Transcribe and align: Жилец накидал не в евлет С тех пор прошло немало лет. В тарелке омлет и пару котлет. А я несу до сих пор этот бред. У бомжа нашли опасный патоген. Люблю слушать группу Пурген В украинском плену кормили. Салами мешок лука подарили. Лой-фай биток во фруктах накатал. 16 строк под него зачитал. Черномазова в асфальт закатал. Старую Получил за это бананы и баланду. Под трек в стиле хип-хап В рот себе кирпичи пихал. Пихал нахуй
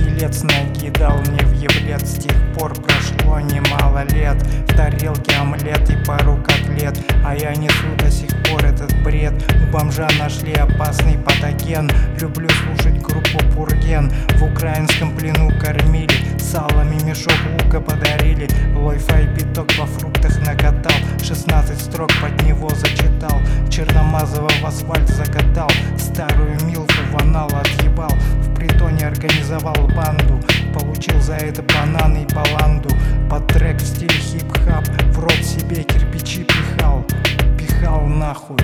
Жилец 0.00 0.42
накидал 0.42 1.18
не 1.20 1.44
в 1.44 1.52
евлет 1.52 2.06
С 2.06 2.14
тех 2.14 2.34
пор 2.54 2.74
прошло 2.74 3.40
немало 3.40 4.04
лет. 4.12 4.42
В 4.68 4.74
тарелке 4.74 5.36
омлет 5.36 5.90
и 5.90 6.04
пару 6.04 6.36
котлет. 6.42 6.98
А 7.24 7.34
я 7.34 7.54
несу 7.54 7.86
до 7.98 8.10
сих 8.10 8.30
пор 8.44 8.64
этот 8.64 8.92
бред. 9.02 9.34
У 9.62 9.70
бомжа 9.70 10.08
нашли 10.18 10.54
опасный 10.54 11.18
патоген. 11.18 11.90
Люблю 12.18 12.48
слушать 12.48 13.00
группу 13.02 13.38
Пурген 13.54 14.10
В 14.36 14.44
украинском 14.44 15.14
плену 15.14 15.50
кормили. 15.60 16.38
Салами 16.38 17.02
мешок 17.04 17.34
лука 17.52 17.80
подарили. 17.80 18.48
Лой-фай 18.74 19.26
биток 19.26 19.68
во 19.78 19.86
фруктах 19.86 20.38
накатал. 20.46 20.92
16 21.22 21.78
строк 21.78 22.10
под 22.22 22.42
него 22.42 22.70
зачитал. 22.70 23.40
Черномазова 23.70 24.50
в 24.62 24.66
асфальт 24.66 25.08
закатал. 25.08 25.70
Старую 25.98 26.39
Получил 30.72 31.20
за 31.20 31.34
это 31.34 31.62
бананы 31.62 32.24
и 32.28 32.34
баланду. 32.34 32.88
Под 33.28 33.46
трек 33.48 33.78
в 33.78 33.86
стиле 33.86 34.14
хип-хап 34.14 34.84
В 35.12 35.18
рот 35.18 35.44
себе 35.44 35.82
кирпичи 35.82 36.44
пихал. 36.44 37.04
Пихал 37.58 38.06
нахуй 38.06 38.58